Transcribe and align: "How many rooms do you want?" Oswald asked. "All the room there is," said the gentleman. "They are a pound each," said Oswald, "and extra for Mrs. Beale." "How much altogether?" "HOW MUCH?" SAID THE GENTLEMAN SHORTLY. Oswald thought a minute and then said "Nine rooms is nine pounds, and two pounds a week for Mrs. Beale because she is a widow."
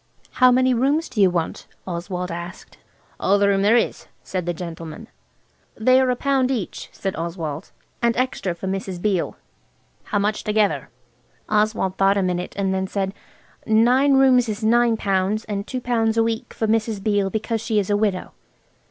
"How 0.31 0.51
many 0.51 0.73
rooms 0.73 1.07
do 1.09 1.21
you 1.21 1.29
want?" 1.29 1.67
Oswald 1.85 2.31
asked. 2.31 2.79
"All 3.19 3.37
the 3.37 3.47
room 3.49 3.61
there 3.61 3.77
is," 3.77 4.07
said 4.23 4.47
the 4.47 4.51
gentleman. 4.53 5.07
"They 5.75 6.01
are 6.01 6.09
a 6.09 6.15
pound 6.15 6.49
each," 6.49 6.89
said 6.91 7.15
Oswald, 7.15 7.69
"and 8.01 8.17
extra 8.17 8.55
for 8.55 8.65
Mrs. 8.65 8.99
Beale." 8.99 9.35
"How 10.05 10.17
much 10.17 10.39
altogether?" 10.41 10.87
"HOW 10.87 10.87
MUCH?" 10.87 10.89
SAID 10.89 10.97
THE 10.97 11.47
GENTLEMAN 11.47 11.47
SHORTLY. 11.47 11.61
Oswald 11.61 11.97
thought 11.97 12.17
a 12.17 12.23
minute 12.23 12.53
and 12.57 12.73
then 12.73 12.87
said 12.87 13.13
"Nine 13.67 14.13
rooms 14.15 14.49
is 14.49 14.63
nine 14.63 14.97
pounds, 14.97 15.45
and 15.45 15.67
two 15.67 15.79
pounds 15.81 16.17
a 16.17 16.23
week 16.23 16.51
for 16.55 16.65
Mrs. 16.65 17.03
Beale 17.03 17.29
because 17.29 17.61
she 17.61 17.77
is 17.77 17.91
a 17.91 17.95
widow." 17.97 18.31